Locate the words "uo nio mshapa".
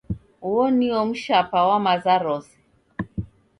0.49-1.59